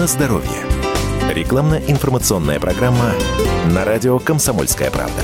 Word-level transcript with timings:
на 0.00 0.06
здоровье. 0.06 0.64
Рекламно-информационная 1.28 2.58
программа 2.58 3.12
на 3.66 3.84
радио 3.84 4.18
«Комсомольская 4.18 4.90
правда». 4.90 5.20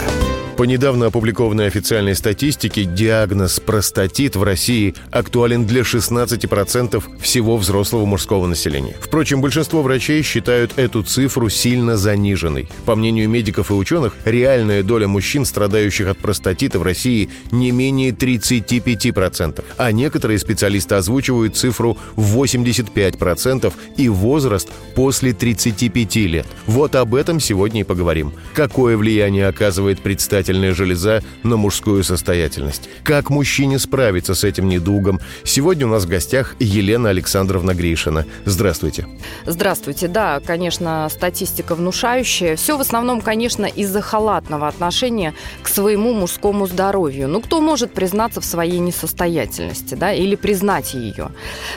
По 0.57 0.63
недавно 0.63 1.07
опубликованной 1.07 1.67
официальной 1.67 2.15
статистике, 2.15 2.85
диагноз 2.85 3.61
простатит 3.61 4.37
в 4.37 4.43
России 4.43 4.95
актуален 5.11 5.67
для 5.67 5.83
16% 5.83 7.21
всего 7.21 7.59
взрослого 7.59 8.07
мужского 8.07 8.47
населения. 8.47 8.97
Впрочем, 8.99 9.43
большинство 9.43 9.83
врачей 9.83 10.23
считают 10.23 10.79
эту 10.79 11.03
цифру 11.03 11.51
сильно 11.51 11.99
заниженной. 11.99 12.71
По 12.87 12.97
мнению 12.97 13.29
медиков 13.29 13.71
и 13.71 13.75
ученых, 13.75 14.15
реальная 14.25 14.83
доля 14.83 15.07
мужчин, 15.07 15.45
страдающих 15.45 16.09
от 16.09 16.17
простатита 16.17 16.79
в 16.79 16.83
России, 16.83 17.29
не 17.51 17.71
менее 17.71 18.13
35%. 18.13 19.63
А 19.77 19.93
некоторые 19.93 20.39
специалисты 20.39 20.95
озвучивают 20.95 21.55
цифру 21.55 21.99
85% 22.17 23.75
и 23.99 24.09
возраст 24.09 24.71
после 24.95 25.35
35 25.35 26.17
лет. 26.17 26.47
Вот 26.67 26.95
об 26.95 27.15
этом 27.15 27.41
сегодня 27.41 27.83
и 27.83 27.85
поговорим. 27.85 28.33
Какое 28.55 28.97
влияние 28.97 29.49
оказывает 29.49 30.01
предстательность 30.01 30.46
предстательная 30.47 30.75
железа 30.75 31.23
на 31.43 31.57
мужскую 31.57 32.05
состоятельность. 32.05 32.89
Как 33.03 33.31
мужчине 33.31 33.81
справиться 33.81 34.35
с 34.35 34.45
этим 34.45 34.69
недугом? 34.69 35.21
Сегодня 35.45 35.87
у 35.87 35.91
нас 35.91 36.05
в 36.05 36.09
гостях 36.09 36.55
Елена 36.61 37.09
Александровна 37.09 37.75
Гришина. 37.75 38.25
Здравствуйте. 38.45 39.07
Здравствуйте. 39.45 40.07
Да, 40.07 40.41
конечно, 40.41 41.09
статистика 41.11 41.75
внушающая. 41.75 42.55
Все 42.55 42.77
в 42.77 42.81
основном, 42.81 43.23
конечно, 43.23 43.67
из-за 43.67 44.01
халатного 44.01 44.69
отношения 44.69 45.35
к 45.63 45.69
своему 45.69 46.13
мужскому 46.13 46.69
здоровью. 46.69 47.27
Ну, 47.27 47.41
кто 47.41 47.61
может 47.61 47.93
признаться 47.93 48.41
в 48.41 48.45
своей 48.45 48.79
несостоятельности, 48.79 49.97
да, 49.97 50.13
или 50.13 50.37
признать 50.37 50.95
ее? 50.95 51.31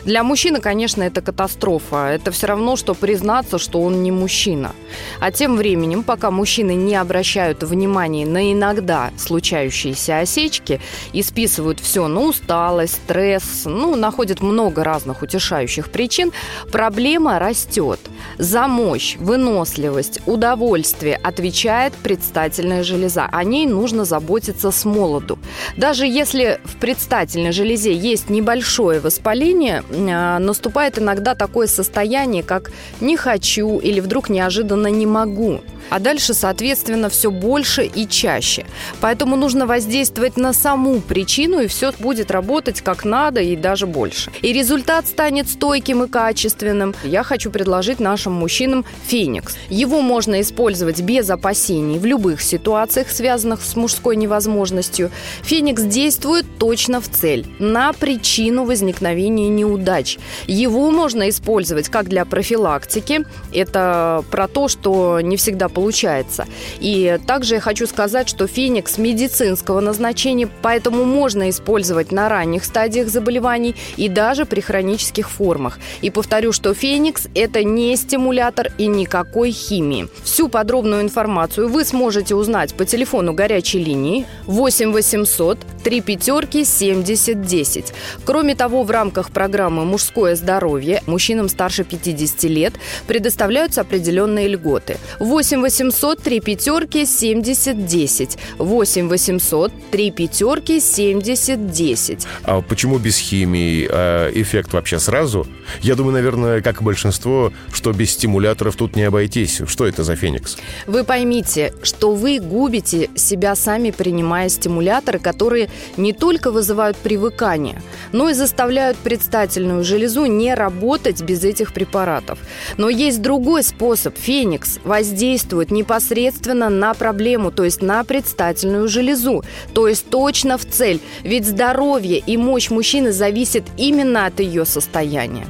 Для 0.05 0.23
мужчины, 0.23 0.59
конечно, 0.61 1.01
это 1.01 1.21
катастрофа. 1.21 2.11
Это 2.11 2.31
все 2.31 2.45
равно, 2.45 2.75
что 2.75 2.93
признаться, 2.93 3.57
что 3.57 3.81
он 3.81 4.03
не 4.03 4.11
мужчина. 4.11 4.73
А 5.19 5.31
тем 5.31 5.57
временем, 5.57 6.03
пока 6.03 6.29
мужчины 6.29 6.75
не 6.75 6.95
обращают 6.95 7.63
внимания 7.63 8.27
на 8.27 8.51
иногда 8.59 9.11
случающиеся 9.17 10.19
осечки 10.19 10.81
и 11.13 11.23
списывают 11.23 11.79
все 11.79 12.07
на 12.07 12.21
усталость, 12.21 12.95
стресс, 12.95 13.63
ну, 13.65 13.95
находят 13.95 14.41
много 14.41 14.83
разных 14.83 15.21
утешающих 15.21 15.89
причин, 15.89 16.33
проблема 16.71 17.39
растет. 17.39 18.01
За 18.39 18.67
мощь, 18.67 19.17
выносливость, 19.17 20.21
удовольствие 20.25 21.17
отвечает 21.17 21.93
предстательная 21.93 22.83
железа. 22.83 23.27
О 23.29 23.43
ней 23.43 23.67
нужно 23.67 24.05
заботиться 24.05 24.71
с 24.71 24.85
молоду. 24.85 25.37
Даже 25.75 26.07
если 26.07 26.61
в 26.63 26.77
предстательной 26.77 27.51
железе 27.51 27.93
есть 27.93 28.29
небольшое 28.29 29.01
воспаление, 29.01 29.83
а, 29.91 30.39
наступает 30.39 30.97
иногда 30.97 31.35
такое 31.35 31.67
состояние, 31.67 32.41
как 32.43 32.71
«не 33.01 33.17
хочу» 33.17 33.77
или 33.79 33.99
«вдруг 33.99 34.29
неожиданно 34.29 34.87
не 34.87 35.05
могу» 35.05 35.59
а 35.89 35.99
дальше, 35.99 36.33
соответственно, 36.33 37.09
все 37.09 37.31
больше 37.31 37.83
и 37.85 38.07
чаще. 38.07 38.65
Поэтому 39.01 39.35
нужно 39.35 39.65
воздействовать 39.65 40.37
на 40.37 40.53
саму 40.53 41.01
причину, 41.01 41.61
и 41.61 41.67
все 41.67 41.91
будет 41.99 42.31
работать 42.31 42.81
как 42.81 43.05
надо 43.05 43.41
и 43.41 43.55
даже 43.55 43.87
больше. 43.87 44.31
И 44.41 44.53
результат 44.53 45.07
станет 45.07 45.49
стойким 45.49 46.03
и 46.03 46.07
качественным. 46.07 46.93
Я 47.03 47.23
хочу 47.23 47.49
предложить 47.49 47.99
нашим 47.99 48.28
мужчинам 48.33 48.85
Феникс. 49.07 49.57
Его 49.69 50.01
можно 50.01 50.41
использовать 50.41 51.01
без 51.01 51.29
опасений 51.29 51.99
в 51.99 52.05
любых 52.05 52.41
ситуациях, 52.41 53.09
связанных 53.09 53.61
с 53.61 53.75
мужской 53.75 54.15
невозможностью. 54.15 55.11
Феникс 55.43 55.83
действует 55.83 56.45
точно 56.57 57.01
в 57.01 57.09
цель, 57.09 57.45
на 57.59 57.93
причину 57.93 58.65
возникновения 58.65 59.49
неудач. 59.49 60.17
Его 60.47 60.91
можно 60.91 61.29
использовать 61.29 61.89
как 61.89 62.07
для 62.07 62.25
профилактики. 62.25 63.25
Это 63.53 64.23
про 64.31 64.47
то, 64.47 64.67
что 64.67 65.19
не 65.21 65.37
всегда 65.37 65.69
получается. 65.69 66.45
И 66.79 67.19
также 67.27 67.55
я 67.55 67.61
хочу 67.61 67.87
сказать, 67.87 68.29
что 68.29 68.47
феникс 68.47 68.97
медицинского 68.97 69.79
назначения, 69.79 70.49
поэтому 70.61 71.05
можно 71.05 71.49
использовать 71.49 72.11
на 72.11 72.29
ранних 72.29 72.63
стадиях 72.63 73.09
заболеваний 73.09 73.75
и 73.97 74.09
даже 74.09 74.45
при 74.45 74.61
хронических 74.61 75.29
формах. 75.29 75.79
И 76.01 76.09
повторю, 76.09 76.51
что 76.51 76.73
феникс– 76.73 77.27
это 77.35 77.63
не 77.63 77.95
стимулятор 78.19 78.67
и 78.77 78.87
никакой 78.87 79.51
химии. 79.51 80.09
Всю 80.23 80.49
подробную 80.49 81.01
информацию 81.01 81.69
вы 81.69 81.85
сможете 81.85 82.35
узнать 82.35 82.73
по 82.75 82.83
телефону 82.83 83.33
горячей 83.33 83.81
линии 83.81 84.25
8 84.45 84.91
800 84.91 85.57
3 85.83 86.01
пятерки 86.01 86.65
70 86.65 87.41
10. 87.41 87.93
Кроме 88.25 88.55
того, 88.55 88.83
в 88.83 88.91
рамках 88.91 89.31
программы 89.31 89.85
«Мужское 89.85 90.35
здоровье» 90.35 91.01
мужчинам 91.07 91.49
старше 91.49 91.83
50 91.83 92.43
лет 92.43 92.73
предоставляются 93.07 93.81
определенные 93.81 94.47
льготы. 94.47 94.97
8 95.19 95.61
800 95.61 96.21
3 96.21 96.39
пятерки 96.39 97.05
70 97.05 97.85
10. 97.85 98.37
8 98.57 99.07
800 99.07 99.71
3 99.91 100.11
пятерки 100.11 100.79
70 100.79 101.71
10. 101.71 102.27
А 102.43 102.61
почему 102.61 102.97
без 102.99 103.17
химии? 103.17 103.87
А 103.89 104.29
эффект 104.33 104.73
вообще 104.73 104.99
сразу? 104.99 105.47
Я 105.81 105.95
думаю, 105.95 106.13
наверное, 106.13 106.61
как 106.61 106.81
и 106.81 106.83
большинство, 106.83 107.53
что 107.71 107.93
без 107.93 108.11
стимуляторов 108.11 108.75
тут 108.75 108.95
не 108.95 109.03
обойтись. 109.03 109.61
Что 109.67 109.85
это 109.85 110.03
за 110.03 110.15
феникс? 110.15 110.57
Вы 110.87 111.03
поймите, 111.03 111.73
что 111.83 112.13
вы 112.13 112.39
губите 112.39 113.09
себя 113.15 113.55
сами, 113.55 113.91
принимая 113.91 114.49
стимуляторы, 114.49 115.19
которые 115.19 115.68
не 115.97 116.13
только 116.13 116.51
вызывают 116.51 116.97
привыкание, 116.97 117.81
но 118.11 118.29
и 118.29 118.33
заставляют 118.33 118.97
предстательную 118.97 119.83
железу 119.83 120.25
не 120.25 120.53
работать 120.53 121.21
без 121.21 121.43
этих 121.43 121.73
препаратов. 121.73 122.39
Но 122.77 122.89
есть 122.89 123.21
другой 123.21 123.63
способ. 123.63 124.17
Феникс 124.17 124.79
воздействует 124.83 125.71
непосредственно 125.71 126.69
на 126.69 126.93
проблему, 126.93 127.51
то 127.51 127.63
есть 127.63 127.81
на 127.81 128.03
предстательную 128.03 128.87
железу, 128.87 129.43
то 129.73 129.87
есть 129.87 130.09
точно 130.09 130.57
в 130.57 130.65
цель. 130.65 130.99
Ведь 131.23 131.45
здоровье 131.45 132.19
и 132.19 132.37
мощь 132.37 132.69
мужчины 132.69 133.11
зависит 133.11 133.63
именно 133.77 134.25
от 134.25 134.39
ее 134.39 134.65
состояния. 134.65 135.47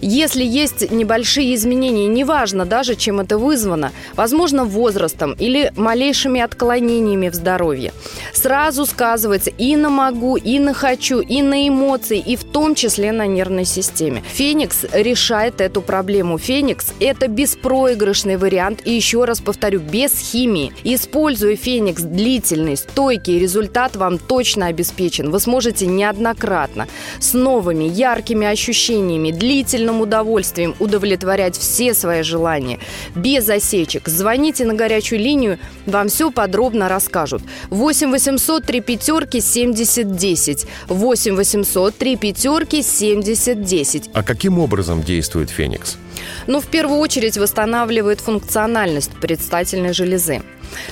Если 0.00 0.44
есть 0.44 0.90
небольшие 0.90 1.54
изменения, 1.54 2.06
неважно 2.06 2.64
даже, 2.64 2.94
чем 2.94 3.20
это 3.20 3.38
вызвано, 3.38 3.92
возможно, 4.14 4.64
возрастом 4.64 5.32
или 5.38 5.72
малейшими 5.76 6.40
отклонениями 6.40 7.28
в 7.28 7.34
здоровье, 7.34 7.92
сразу 8.32 8.86
сказывается 8.86 9.50
и 9.58 9.76
на 9.76 9.90
могу, 9.90 10.36
и 10.36 10.58
на 10.58 10.74
хочу, 10.74 11.20
и 11.20 11.42
на 11.42 11.68
эмоции, 11.68 12.18
и 12.18 12.36
в 12.36 12.44
том 12.44 12.74
числе 12.74 13.12
на 13.12 13.26
нервной 13.26 13.64
системе. 13.64 14.22
Феникс 14.32 14.84
решает 14.92 15.60
эту 15.60 15.82
проблему. 15.82 16.38
Феникс– 16.38 16.92
это 17.00 17.28
беспроигрышный 17.28 18.36
вариант, 18.36 18.82
и 18.84 18.92
еще 18.92 19.24
раз 19.24 19.40
повторю, 19.40 19.80
без 19.80 20.18
химии. 20.18 20.72
Используя 20.84 21.56
Феникс 21.56 22.02
длительный, 22.02 22.76
стойкий, 22.76 23.38
результат 23.38 23.96
вам 23.96 24.18
точно 24.18 24.66
обеспечен. 24.66 25.30
Вы 25.30 25.40
сможете 25.40 25.86
неоднократно 25.86 26.86
с 27.20 27.34
новыми, 27.34 27.84
яркими 27.84 28.46
ощущениями, 28.46 29.30
длительным 29.30 30.00
удовольствием 30.00 30.74
удовлетворять 30.78 31.56
все 31.56 31.94
свои 31.94 32.22
желания. 32.22 32.78
Без 33.14 33.48
осечек. 33.48 34.08
Звоните 34.08 34.64
на 34.64 34.74
горячую 34.74 35.20
линию, 35.20 35.58
вам 35.86 36.08
все 36.08 36.30
подробно 36.30 36.88
расскажут. 36.88 37.42
8 37.70 38.10
800 38.10 38.64
3 38.64 38.80
пятерки 38.80 39.40
70 39.44 40.16
10. 40.16 40.66
8 40.88 41.36
800 41.36 41.96
3 41.96 42.16
пятерки 42.16 42.82
70 42.82 43.64
10. 43.64 44.10
А 44.12 44.22
каким 44.22 44.58
образом 44.58 45.02
действует 45.02 45.50
Феникс? 45.50 45.98
Ну, 46.46 46.60
в 46.60 46.66
первую 46.66 46.98
очередь 46.98 47.36
восстанавливает 47.36 48.20
функциональность 48.20 49.10
предстательной 49.20 49.92
железы. 49.92 50.42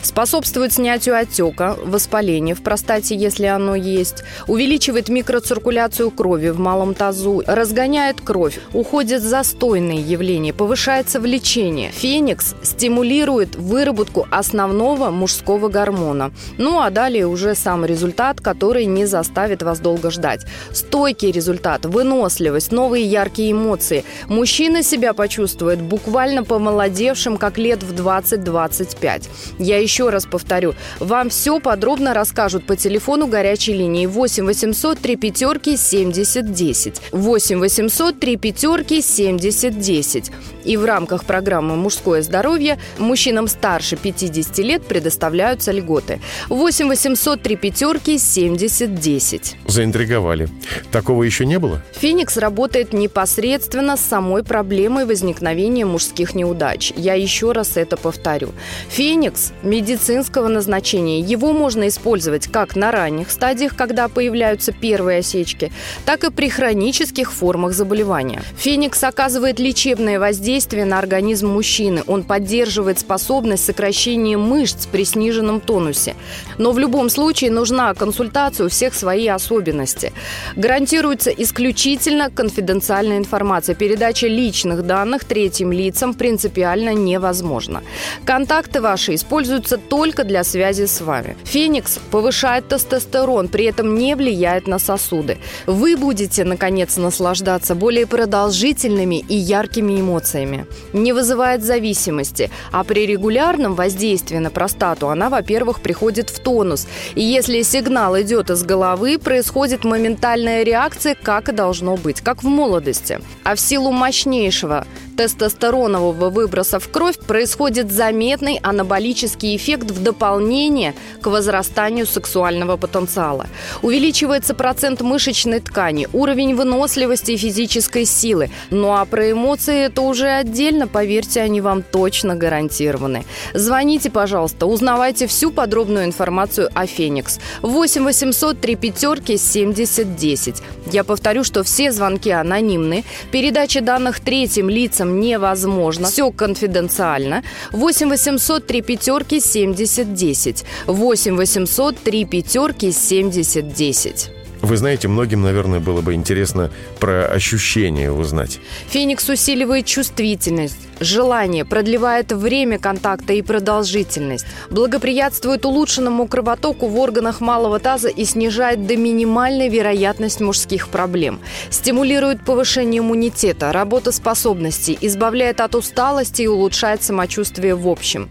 Способствует 0.02 0.72
снятию 0.72 1.16
отека, 1.16 1.76
воспаления 1.84 2.54
в 2.54 2.62
простате, 2.62 3.14
если 3.14 3.46
оно 3.46 3.74
есть. 3.74 4.24
Увеличивает 4.46 5.08
микроциркуляцию 5.08 6.10
крови 6.10 6.50
в 6.50 6.58
малом 6.58 6.94
тазу. 6.94 7.42
Разгоняет 7.46 8.20
кровь. 8.20 8.58
Уходят 8.72 9.22
застойные 9.22 10.00
явления. 10.00 10.52
Повышается 10.52 11.20
влечение. 11.20 11.90
Феникс 11.92 12.54
стимулирует 12.62 13.56
выработку 13.56 14.26
основного 14.30 15.10
мужского 15.10 15.68
гормона. 15.68 16.32
Ну 16.58 16.80
а 16.80 16.90
далее 16.90 17.26
уже 17.26 17.54
сам 17.54 17.84
результат, 17.84 18.40
который 18.40 18.84
не 18.84 19.06
заставит 19.06 19.62
вас 19.62 19.80
долго 19.80 20.10
ждать. 20.10 20.42
Стойкий 20.72 21.30
результат, 21.30 21.84
выносливость, 21.86 22.72
новые 22.72 23.04
яркие 23.04 23.52
эмоции. 23.52 24.04
Мужчина 24.28 24.82
себя 24.82 25.12
почувствует 25.12 25.80
буквально 25.80 26.44
помолодевшим, 26.44 27.36
как 27.36 27.58
лет 27.58 27.82
в 27.82 27.92
20-25. 27.94 29.28
Я 29.62 29.78
еще 29.78 30.10
раз 30.10 30.26
повторю, 30.26 30.74
вам 30.98 31.28
все 31.28 31.60
подробно 31.60 32.14
расскажут 32.14 32.66
по 32.66 32.74
телефону 32.74 33.28
горячей 33.28 33.74
линии 33.74 34.06
8 34.06 34.44
800 34.44 34.98
3 34.98 35.16
пятерки 35.16 35.76
70 35.76 36.52
10. 36.52 37.02
8 37.12 37.58
800 37.60 38.18
3 38.18 38.36
пятерки 38.36 39.00
70 39.00 39.78
10. 39.78 40.32
И 40.64 40.76
в 40.76 40.84
рамках 40.84 41.24
программы 41.24 41.76
«Мужское 41.76 42.22
здоровье» 42.22 42.78
мужчинам 42.98 43.46
старше 43.46 43.96
50 43.96 44.58
лет 44.58 44.82
предоставляются 44.84 45.70
льготы. 45.70 46.20
8 46.48 46.88
800 46.88 47.42
3 47.42 47.56
пятерки 47.56 48.18
70 48.18 48.94
10. 48.96 49.56
Заинтриговали. 49.66 50.48
Такого 50.90 51.22
еще 51.22 51.46
не 51.46 51.60
было? 51.60 51.80
Феникс 51.92 52.36
работает 52.36 52.92
непосредственно 52.92 53.96
с 53.96 54.00
самой 54.00 54.42
проблемой 54.42 55.04
возникновения 55.04 55.86
мужских 55.86 56.34
неудач. 56.34 56.92
Я 56.96 57.14
еще 57.14 57.52
раз 57.52 57.76
это 57.76 57.96
повторю. 57.96 58.50
Феникс 58.88 59.51
медицинского 59.62 60.48
назначения. 60.48 61.20
Его 61.20 61.52
можно 61.52 61.88
использовать 61.88 62.48
как 62.48 62.76
на 62.76 62.90
ранних 62.90 63.30
стадиях, 63.30 63.76
когда 63.76 64.08
появляются 64.08 64.72
первые 64.72 65.20
осечки, 65.20 65.72
так 66.04 66.24
и 66.24 66.30
при 66.30 66.48
хронических 66.48 67.32
формах 67.32 67.72
заболевания. 67.72 68.42
Феникс 68.56 69.04
оказывает 69.04 69.60
лечебное 69.60 70.18
воздействие 70.18 70.84
на 70.84 70.98
организм 70.98 71.48
мужчины. 71.48 72.02
Он 72.06 72.24
поддерживает 72.24 72.98
способность 72.98 73.64
сокращения 73.64 74.36
мышц 74.36 74.86
при 74.86 75.04
сниженном 75.04 75.60
тонусе. 75.60 76.16
Но 76.58 76.72
в 76.72 76.78
любом 76.78 77.08
случае 77.08 77.50
нужна 77.50 77.94
консультация 77.94 78.66
у 78.66 78.68
всех 78.68 78.94
свои 78.94 79.28
особенности. 79.28 80.12
Гарантируется 80.56 81.30
исключительно 81.30 82.30
конфиденциальная 82.30 83.18
информация. 83.18 83.74
Передача 83.74 84.26
личных 84.26 84.82
данных 84.86 85.24
третьим 85.24 85.72
лицам 85.72 86.14
принципиально 86.14 86.94
невозможна. 86.94 87.82
Контакты 88.24 88.80
ваши 88.80 89.14
используются 89.14 89.51
только 89.60 90.24
для 90.24 90.44
связи 90.44 90.86
с 90.86 91.00
вами. 91.00 91.36
Феникс 91.44 91.98
повышает 92.10 92.68
тестостерон, 92.68 93.48
при 93.48 93.64
этом 93.64 93.94
не 93.94 94.16
влияет 94.16 94.66
на 94.66 94.78
сосуды. 94.78 95.38
Вы 95.66 95.96
будете, 95.96 96.44
наконец, 96.44 96.96
наслаждаться 96.96 97.74
более 97.74 98.06
продолжительными 98.06 99.24
и 99.28 99.34
яркими 99.34 100.00
эмоциями. 100.00 100.66
Не 100.92 101.12
вызывает 101.12 101.62
зависимости, 101.62 102.50
а 102.72 102.84
при 102.84 103.06
регулярном 103.06 103.74
воздействии 103.74 104.38
на 104.38 104.50
простату 104.50 105.08
она, 105.08 105.28
во-первых, 105.28 105.80
приходит 105.80 106.30
в 106.30 106.40
тонус. 106.40 106.86
И 107.14 107.22
если 107.22 107.62
сигнал 107.62 108.20
идет 108.20 108.50
из 108.50 108.62
головы, 108.62 109.18
происходит 109.18 109.84
моментальная 109.84 110.62
реакция, 110.62 111.14
как 111.14 111.48
и 111.48 111.52
должно 111.52 111.96
быть, 111.96 112.20
как 112.20 112.42
в 112.42 112.46
молодости. 112.46 113.20
А 113.44 113.54
в 113.54 113.60
силу 113.60 113.92
мощнейшего 113.92 114.86
тестостеронового 115.16 116.30
выброса 116.30 116.78
в 116.78 116.88
кровь 116.88 117.18
происходит 117.18 117.90
заметный 117.90 118.58
анаболический 118.62 119.56
эффект 119.56 119.90
в 119.90 120.02
дополнение 120.02 120.94
к 121.20 121.26
возрастанию 121.26 122.06
сексуального 122.06 122.76
потенциала. 122.76 123.46
Увеличивается 123.82 124.54
процент 124.54 125.00
мышечной 125.00 125.60
ткани, 125.60 126.08
уровень 126.12 126.54
выносливости 126.54 127.32
и 127.32 127.36
физической 127.36 128.04
силы. 128.04 128.50
Ну 128.70 128.92
а 128.92 129.04
про 129.04 129.30
эмоции 129.30 129.86
это 129.86 130.02
уже 130.02 130.28
отдельно, 130.28 130.88
поверьте, 130.88 131.40
они 131.40 131.60
вам 131.60 131.82
точно 131.82 132.34
гарантированы. 132.34 133.24
Звоните, 133.54 134.10
пожалуйста, 134.10 134.66
узнавайте 134.66 135.26
всю 135.26 135.50
подробную 135.50 136.04
информацию 136.04 136.70
о 136.74 136.86
Феникс. 136.86 137.38
8 137.62 138.04
800 138.04 138.60
3 138.60 138.76
пятерки 138.76 139.36
70 139.36 140.16
10. 140.16 140.62
Я 140.92 141.04
повторю, 141.04 141.44
что 141.44 141.62
все 141.62 141.92
звонки 141.92 142.30
анонимны. 142.30 143.04
Передача 143.30 143.80
данных 143.80 144.20
третьим 144.20 144.68
лицам 144.68 145.01
невозможно. 145.04 146.08
Все 146.08 146.30
конфиденциально. 146.30 147.42
8 147.72 148.08
800 148.08 148.66
3 148.66 148.82
пятерки 148.82 149.40
70 149.40 150.14
10. 150.14 150.64
8 150.86 151.36
800 151.36 151.98
3 151.98 152.24
пятерки 152.24 152.92
70 152.92 153.74
10. 153.74 154.30
Вы 154.62 154.76
знаете, 154.76 155.08
многим, 155.08 155.42
наверное, 155.42 155.80
было 155.80 156.02
бы 156.02 156.14
интересно 156.14 156.70
про 157.00 157.26
ощущения 157.26 158.12
узнать. 158.12 158.60
Феникс 158.88 159.28
усиливает 159.28 159.86
чувствительность, 159.86 160.78
желание, 161.02 161.64
продлевает 161.64 162.32
время 162.32 162.78
контакта 162.78 163.32
и 163.32 163.42
продолжительность, 163.42 164.46
благоприятствует 164.70 165.64
улучшенному 165.64 166.26
кровотоку 166.26 166.86
в 166.88 166.98
органах 166.98 167.40
малого 167.40 167.78
таза 167.78 168.08
и 168.08 168.24
снижает 168.24 168.86
до 168.86 168.96
минимальной 168.96 169.68
вероятность 169.68 170.40
мужских 170.40 170.88
проблем, 170.88 171.40
стимулирует 171.70 172.44
повышение 172.44 173.00
иммунитета, 173.00 173.72
работоспособности, 173.72 174.96
избавляет 175.00 175.60
от 175.60 175.74
усталости 175.74 176.42
и 176.42 176.46
улучшает 176.46 177.02
самочувствие 177.02 177.74
в 177.74 177.88
общем. 177.88 178.28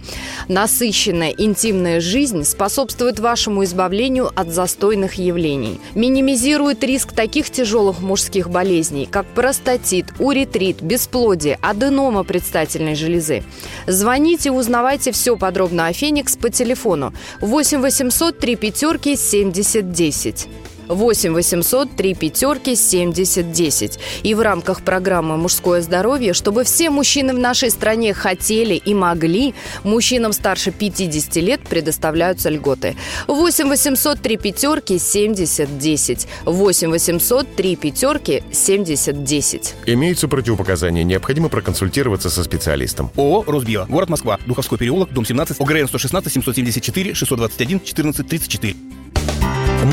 Насыщенная 0.48 1.34
интимная 1.38 2.00
жизнь 2.00 2.44
способствует 2.44 3.20
вашему 3.20 3.64
избавлению 3.64 4.32
от 4.36 4.50
застойных 4.50 5.16
явлений, 5.16 5.80
минимизирует 5.96 6.84
риск 6.84 7.12
таких 7.12 7.50
тяжелых 7.50 8.00
мужских 8.02 8.50
болезней, 8.50 9.08
как 9.10 9.26
простатит, 9.28 10.06
уретрит, 10.20 10.82
бесплодие, 10.82 11.58
аденома 11.62 12.24
предстательной 12.62 12.96
железы. 12.96 13.44
Звоните, 13.88 14.52
узнавайте 14.52 15.12
все 15.12 15.36
подробно 15.36 15.88
о 15.88 15.94
Феникс 15.94 16.38
по 16.38 16.50
телефону 16.50 17.14
8 17.42 17.82
800 17.82 18.40
3 18.40 18.56
пятерки 18.56 19.16
70 19.16 19.92
10. 19.92 20.48
8 20.92 21.34
800 21.34 21.96
3 21.96 22.14
пятерки 22.16 22.76
70 22.76 23.52
10. 23.52 24.00
И 24.24 24.36
в 24.36 24.42
рамках 24.42 24.82
программы 24.82 25.38
«Мужское 25.38 25.82
здоровье», 25.82 26.34
чтобы 26.34 26.64
все 26.64 26.90
мужчины 26.90 27.34
в 27.34 27.40
нашей 27.40 27.72
стране 27.72 28.14
хотели 28.14 28.76
и 28.76 28.94
могли, 28.94 29.54
мужчинам 29.84 30.34
старше 30.34 30.72
50 30.72 31.36
лет 31.38 31.62
предоставляются 31.62 32.50
льготы. 32.50 32.96
8 33.28 33.70
800 33.70 34.22
3 34.22 34.38
пятерки 34.38 35.00
70 35.00 35.78
10. 35.78 36.28
8 36.46 36.90
800 36.90 37.56
3 37.56 37.76
пятерки 37.76 38.44
70 38.52 39.24
10. 39.24 39.76
Имеются 39.86 40.28
противопоказания, 40.28 41.04
необходимо 41.04 41.50
проконсультироваться 41.50 42.30
со 42.30 42.44
специалистом. 42.44 43.12
ООО 43.16 43.44
«Росбио», 43.48 43.86
город 43.88 44.10
Москва, 44.10 44.40
Духовской 44.46 44.78
переулок, 44.78 45.12
дом 45.14 45.26
17, 45.26 45.60
ОГРН 45.60 45.88
116 45.88 46.34
774 46.34 47.14
621 47.14 47.82
14 47.82 48.28
34. 48.28 48.76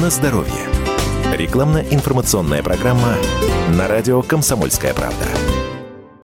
На 0.01 0.11
здоровье. 0.11 0.88
Рекламно-информационная 1.33 2.63
программа 2.63 3.15
на 3.77 3.87
радио 3.87 4.23
«Комсомольская 4.23 4.95
правда». 4.95 5.27